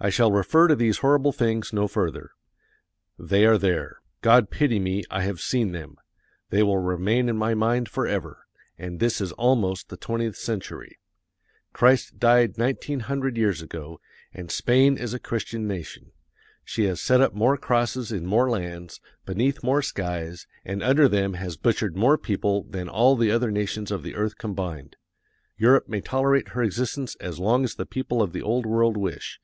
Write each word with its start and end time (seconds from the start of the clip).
I 0.00 0.10
shall 0.10 0.32
refer 0.32 0.66
to 0.66 0.74
these 0.74 0.98
horrible 0.98 1.30
things 1.30 1.72
no 1.72 1.86
further. 1.86 2.32
They 3.16 3.46
are 3.46 3.56
there. 3.56 4.00
God 4.22 4.50
pity 4.50 4.80
me, 4.80 5.04
I 5.08 5.22
have 5.22 5.38
seen 5.40 5.70
them; 5.70 5.98
they 6.50 6.64
will 6.64 6.78
remain 6.78 7.28
in 7.28 7.36
my 7.38 7.54
mind 7.54 7.88
forever 7.88 8.44
and 8.76 8.98
this 8.98 9.20
is 9.20 9.30
almost 9.34 9.88
the 9.90 9.96
twentieth 9.96 10.34
century. 10.34 10.98
Christ 11.72 12.18
died 12.18 12.58
nineteen 12.58 13.00
hundred 13.00 13.36
years 13.36 13.62
ago, 13.62 14.00
and 14.32 14.50
Spain 14.50 14.98
is 14.98 15.14
a 15.14 15.20
Christian 15.20 15.68
nation. 15.68 16.10
She 16.64 16.86
has 16.86 17.00
set 17.00 17.20
up 17.20 17.32
more 17.32 17.56
crosses 17.56 18.10
in 18.10 18.26
more 18.26 18.50
lands, 18.50 19.00
beneath 19.24 19.62
more 19.62 19.80
skies, 19.80 20.48
and 20.64 20.82
under 20.82 21.08
them 21.08 21.34
has 21.34 21.56
butchered 21.56 21.96
more 21.96 22.18
people 22.18 22.64
than 22.64 22.88
all 22.88 23.14
the 23.16 23.30
other 23.30 23.52
nations 23.52 23.92
of 23.92 24.02
the 24.02 24.16
earth 24.16 24.38
combined. 24.38 24.96
Europe 25.56 25.88
may 25.88 26.00
tolerate 26.00 26.48
her 26.48 26.64
existence 26.64 27.14
as 27.20 27.38
long 27.38 27.62
as 27.62 27.76
the 27.76 27.86
people 27.86 28.20
of 28.22 28.32
the 28.32 28.42
Old 28.42 28.66
World 28.66 28.96
wish. 28.96 29.38